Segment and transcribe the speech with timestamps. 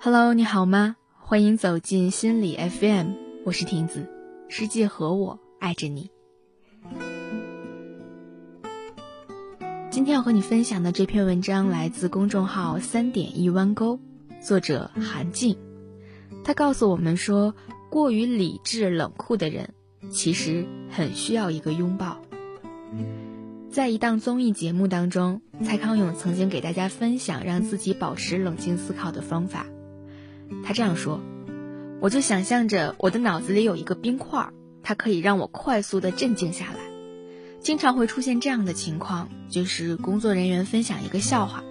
[0.00, 0.94] Hello，你好吗？
[1.18, 3.14] 欢迎走进心理 FM，
[3.44, 4.08] 我是婷子，
[4.48, 6.08] 世界和我爱着你。
[9.90, 13.98] 今天要和你分享的这篇文章来自公众号“三点一弯钩”，
[14.40, 15.58] 作者韩静。
[16.44, 17.56] 他告诉我们说，
[17.90, 19.74] 过于理智冷酷的人，
[20.10, 22.20] 其实很需要一个拥抱。
[23.68, 29.66] 在一档综艺节目当中，蔡康永曾经给大家分享让自己保持冷静思考的方法。
[30.64, 31.20] 他这样说
[32.00, 34.48] ：“我就想象着我的脑子里有一个冰块，
[34.82, 36.78] 它可以让我快速的镇静下来。
[37.60, 41.64] 经常会出现这样的情况，就是工作人员分享一个笑话，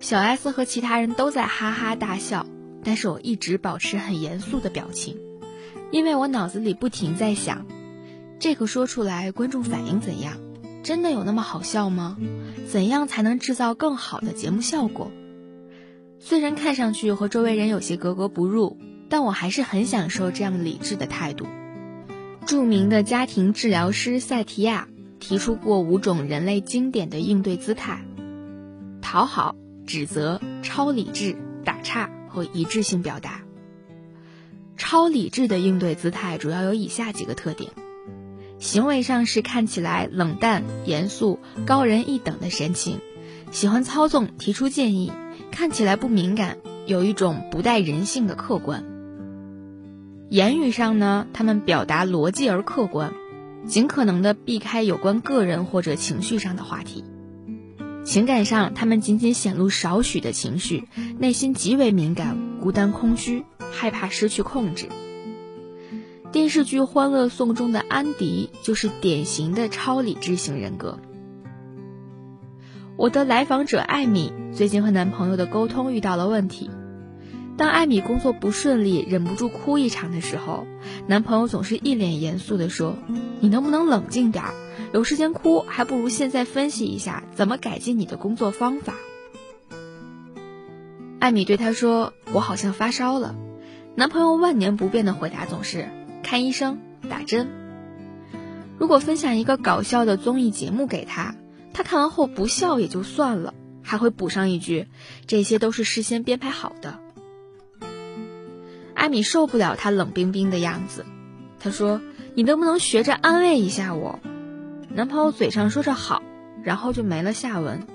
[0.00, 2.46] 小 S 和其他人都在哈哈大笑，
[2.84, 5.16] 但是我一直保持很严肃的表情，
[5.90, 7.66] 因为我脑子里不停在想，
[8.38, 10.36] 这个说出来观众反应怎样？
[10.82, 12.16] 真的有那么好笑吗？
[12.68, 15.10] 怎样才能制造更好的节目效果？”
[16.24, 18.78] 虽然看上去和周围人有些格格不入，
[19.08, 21.48] 但我还是很享受这样理智的态度。
[22.46, 24.86] 著名的家庭治疗师赛提亚
[25.18, 28.04] 提出过五种人类经典的应对姿态：
[29.02, 33.42] 讨好、指责、超理智、打岔和一致性表达。
[34.76, 37.72] 超理智的应对姿态主要有以下几个特点：
[38.60, 43.00] 行为上是看起来冷淡、严肃、高人一等的神情，
[43.50, 45.10] 喜欢操纵、提出建议。
[45.52, 48.84] 看起来不敏感，有一种不带人性的客观。
[50.30, 53.12] 言语上呢，他们表达逻辑而客观，
[53.66, 57.04] 尽可能的避开有关个人或者情绪上的话题。
[58.02, 64.88] 情感上，他们仅仅显露少许的情绪，内心极为敏感，孤单空虚，害怕失去控制。
[66.32, 70.98] 电视剧《欢乐颂》中的安迪就是典型的超理智型人格。
[73.02, 76.70] 我的来访者艾米最近和男朋友的沟通遇到了问题。
[77.56, 80.68] 当艾米工作不顺利，忍不住哭一场的时候，
[81.08, 82.94] 男朋友总是一脸严肃地说
[83.42, 84.54] ：“你能不能冷静点儿？
[84.92, 88.94] 有时间哭，还不如现在分析一下怎么改进你的工作方法。”
[91.18, 93.34] 艾米对他说：“我好像发烧了。”
[93.96, 95.88] 男朋友万年不变的回答总是
[96.22, 96.78] ：“看医生，
[97.10, 97.48] 打针。”
[98.78, 101.34] 如果分享一个搞笑的综艺节目给他。
[101.74, 104.88] 他看完后不笑也就算了，还会补上一句
[105.26, 106.98] ：“这些都是事先编排好的。”
[108.94, 111.04] 艾米受不了他冷冰冰的样子，
[111.58, 112.00] 她说
[112.34, 114.20] ：“你能不能学着安慰一下我？”
[114.94, 116.22] 男朋友嘴上说着好，
[116.62, 117.86] 然后就没了下文。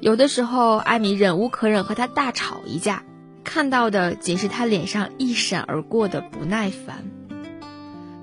[0.00, 3.02] 有的时候，艾米忍无可忍和他大吵一架，
[3.42, 7.04] 看到的仅是他脸上一闪而过的不耐烦。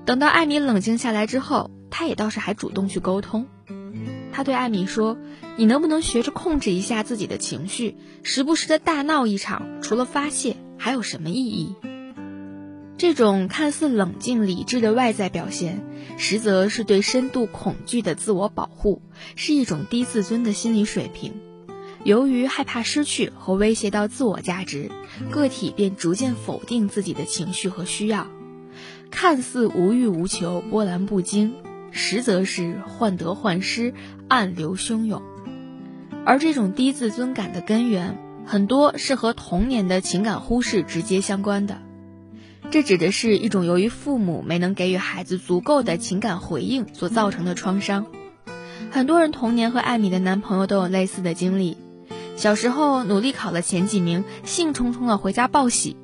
[0.06, 3.48] 等到艾米冷静下来之后，他也倒是还主动去沟通。
[4.36, 5.16] 他对艾米说
[5.56, 9.80] ：“你能不能学着控制一下自己的情绪，时不时的大闹一场？
[9.80, 11.74] 除了发泄，还有什么意义？”
[12.98, 15.82] 这种看似冷静理智的外在表现，
[16.18, 19.00] 实则是对深度恐惧的自我保护，
[19.36, 21.32] 是一种低自尊的心理水平。
[22.04, 24.90] 由于害怕失去和威胁到自我价值，
[25.30, 28.26] 个体便逐渐否定自己的情绪和需要，
[29.10, 31.54] 看似无欲无求、波澜不惊。
[31.96, 33.94] 实则是患得患失、
[34.28, 35.22] 暗流汹涌，
[36.24, 41.78] 而这种低自尊感的根源，很多是和童年的情感忽视直接相关的。
[42.70, 48.06] 这指的是一种由于父母没能给予孩子足够的情感回应所造成的创伤。
[48.90, 51.76] 很多人童年和艾米的男朋友都有类似的经历：
[52.36, 55.96] 小时候努力考了前几名，兴冲冲的回家报喜，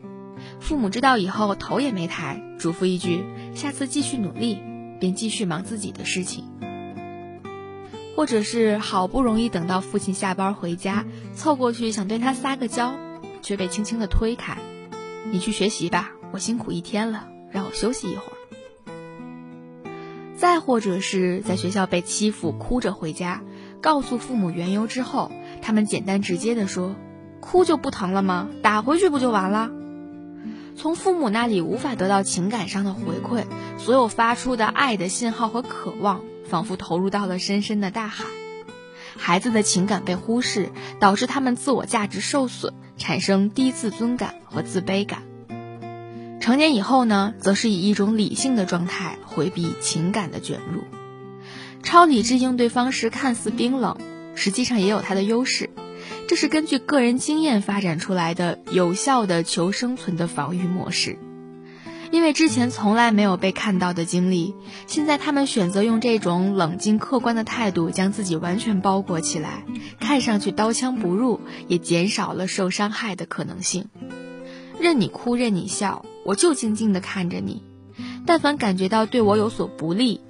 [0.59, 3.25] 父母知道以后头也没抬，嘱咐一句
[3.55, 4.59] ：“下次继续努力。”
[5.03, 6.45] 便继续忙自己的事情，
[8.17, 11.05] 或者是好不容易等到父亲下班回家，
[11.35, 12.95] 凑过去想对他撒个娇，
[13.43, 14.57] 却被轻轻的推开。
[15.33, 18.39] 你去学习吧，我辛苦一天了，让我休息一会儿。
[20.37, 23.43] 再或者是在学校被欺负，哭着回家，
[23.81, 26.95] 告诉父母缘由之后，他们简单直接的说
[27.43, 28.49] ：“哭就不疼了吗？
[28.63, 29.73] 打回去不就完了？”
[30.77, 33.45] 从父母那里无法得到情感上的回馈，
[33.79, 38.25] 所有发出的爱的信号和渴望，仿佛投入到了深深的大海。
[39.17, 45.23] 孩子的情感被忽视，导致他们自我价值受损，产生低自尊感和自卑感。
[46.41, 50.83] 成年以后呢，则是以一种理性的状态回避情感的卷入。
[51.85, 53.99] 超理智应对方式看似冰冷，
[54.35, 55.71] 实际上也有它的优势。
[56.29, 61.19] 这是根据个人经验发展出来的有效的求生存的防御模式，
[62.11, 64.55] 因为之前从来没有被看到的经历，
[64.87, 69.65] 现在他们选择用这种冷静客观的态度将自己完全包裹起来，
[70.01, 73.89] 看上去刀枪不入，也减少了受伤害的可能性。
[74.81, 77.63] 任你哭，任你笑，我就静静地看着你。
[78.25, 80.21] 但凡感觉到对我有所不利，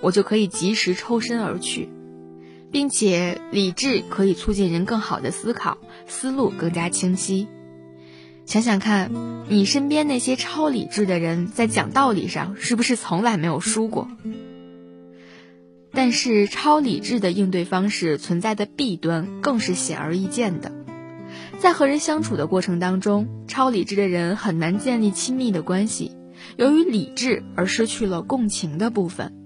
[0.00, 1.90] 我就可以及时抽身而去，
[2.72, 7.48] 并且理智可以促进人更好的思考，思路更加清晰。
[8.46, 9.12] 想想看，
[9.48, 14.08] 你身边那些超理智的人，在讲道理上是不是从来没有输过？
[15.92, 20.72] 但是，超理智的应对方式存在的弊端更是显而易见的。
[21.58, 26.12] 在和人相处的过程当中，超理智的人很难建立亲密的关系，
[26.56, 29.39] 由于理智而失去了共情的部分。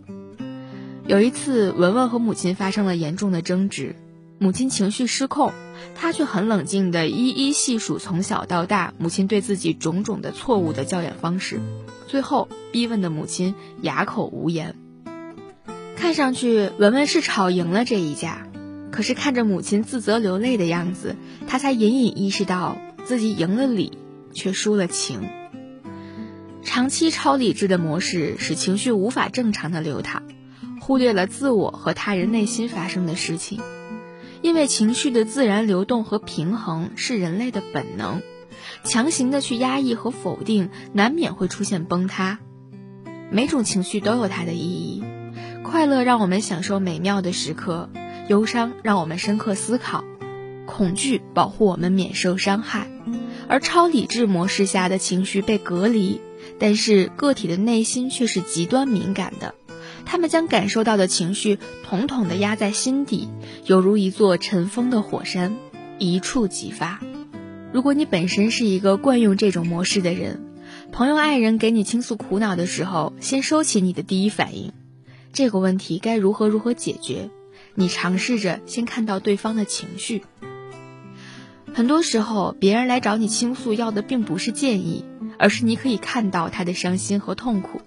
[1.06, 3.94] 有一次，文文和母亲发生了严重的争执，
[4.38, 5.52] 母亲情绪失控，
[5.94, 11.60] 她却很冷静地一一细数从小到大母亲对自己种种的错误的教养方式，
[12.06, 14.76] 最后逼问的母亲哑口无言。
[15.94, 18.48] 看上去文文是吵赢了这一架，
[18.90, 21.16] 可是看着母亲自责流泪的样子，
[21.46, 23.98] 他才隐隐意识到自己赢了理，
[24.32, 25.20] 却输了情。
[26.62, 30.22] 长期超理智的模式使情绪无法正常的流淌，
[30.84, 33.58] 忽略了自我和他人内心发生的事情。
[34.42, 38.20] 因为情绪的自然流动和平衡是人类的本能，
[38.84, 42.38] 强行的去压抑和否定，难免会出现崩塌。
[43.30, 45.02] 每种情绪都有它的意义。
[45.62, 47.88] 快乐让我们享受美妙的时刻，
[48.28, 50.04] 忧伤让我们深刻思考，
[50.66, 52.90] 恐惧保护我们免受伤害。
[53.48, 56.20] 而超理智模式下的情绪被隔离，
[56.58, 59.54] 但是个体的内心却是极端敏感的，
[60.06, 63.28] 他们将感受到的情绪统统的压在心底，
[63.66, 65.56] 犹如一座尘封的火山，
[65.98, 67.00] 一触即发。
[67.72, 70.44] 如果你本身是一个惯用这种模式的人，
[70.92, 74.72] 朋友、爱人给你倾诉苦恼的时候，先收起你的第一反应。
[75.32, 77.30] 这个问题该如何如何解决？
[77.74, 80.22] 你尝试着先看到对方的情绪。
[81.74, 85.04] 很多时候，别人来找你倾诉，要的并不是建议，
[85.38, 87.80] 而是你可以看到他的伤心和痛苦。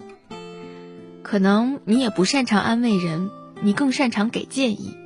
[1.30, 3.28] 可能你也不擅长安慰人，
[3.60, 4.96] 你更擅长给建议。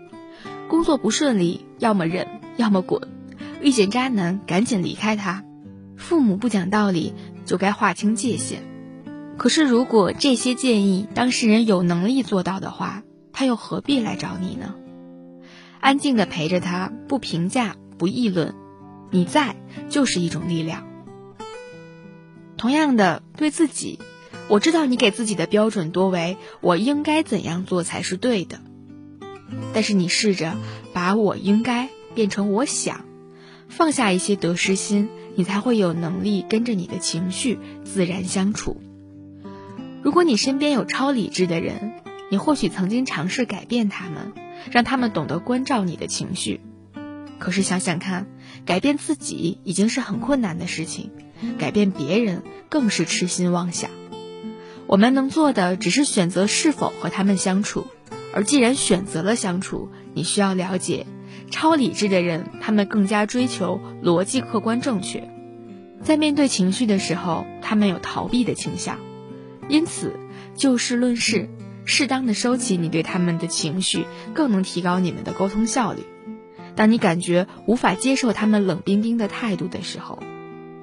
[0.69, 3.01] 工作不顺利，要么忍，要么滚；
[3.61, 5.43] 遇见渣男，赶紧离开他；
[5.97, 7.13] 父母不讲道理，
[7.45, 8.63] 就该划清界限。
[9.37, 13.03] 可是，如果这些建议当事人有能力做到的话，
[13.33, 14.77] 他又何必来找你呢？
[15.81, 18.55] 安静的陪着他，不评价，不议论，
[19.11, 19.57] 你在
[19.89, 20.87] 就是一种力量。
[22.57, 23.99] 同样的，对自己，
[24.49, 28.61] 我知道你给自己的标准多为我应该怎样做才是对的，
[29.73, 30.57] 但是你试着
[30.93, 33.05] 把我应该变成我想，
[33.69, 38.77] 放下一些得失心，你才会有能力跟着你的情绪自然相处。
[40.03, 41.95] 如果你身边有超理智的人，
[42.31, 44.33] 你或许曾经尝试改变他们，
[44.71, 46.61] 让他们懂得关照你的情绪。
[47.39, 48.27] 可是想想看，
[48.67, 51.11] 改变自己已经是很困难的事情，
[51.59, 53.91] 改变别人更是痴心妄想。
[54.93, 57.87] 我们能做的只是选择是否和他们相处，
[58.35, 61.07] 而既然选择了相处，你需要了解，
[61.51, 65.31] 超理智的人，他们更加追求逻辑客观正确，
[66.03, 68.99] 在面对情绪的时候，他们有逃避的倾向。
[69.67, 70.13] 因此，
[70.55, 71.49] 就事论事，
[71.87, 74.05] 适当的收起你对他们的情绪，
[74.35, 76.03] 更能提高你们的沟通效率。
[76.77, 80.23] 当你感觉无法接受他们冷冰冰的态度的时候，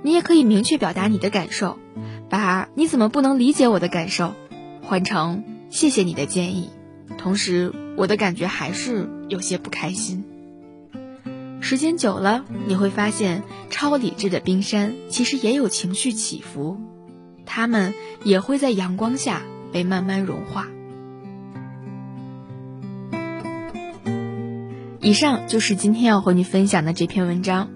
[0.02, 1.78] 你也可以明确表达你的感受，
[2.30, 4.34] 把“你怎么不能理解我的感受”
[4.84, 6.70] 换成“谢谢你的建议”，
[7.18, 10.24] 同时我的感觉还是有些不开心。
[11.62, 16.80] 时间久了，你会发现，超理智的冰山其实也有情绪起伏。
[17.46, 17.94] 他们
[18.24, 20.68] 也会在阳光下被慢慢融化。
[25.02, 27.70] 以上就是今天要和你分享的这篇文章。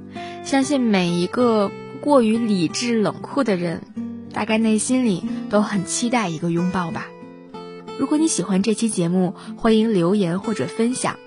[0.43, 3.81] 相信每一个过于理智冷酷的人，
[4.34, 7.08] 大概内心里都很期待一个拥抱吧。
[8.00, 11.18] 如果你喜欢这期节目，欢迎留言或者分享。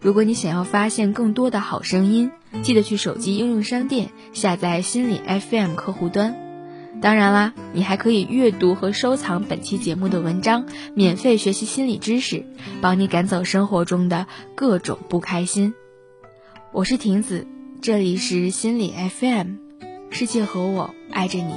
[0.00, 2.30] 如果你想要发现更多的好声音，
[2.62, 6.36] 记得去手机应用商店下载心理 FM 客户端。
[7.00, 12.44] 当然啦，你还可以阅读和收藏本期节目的文章，免费学习心理知识，
[12.80, 15.74] 帮你赶走生活中的各种不开心。
[16.70, 17.46] 我是婷子，
[17.80, 19.54] 这里是心理 FM，
[20.10, 21.54] 世界和我爱着你，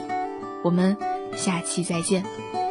[0.66, 0.98] 我们
[1.36, 2.65] 下期再见。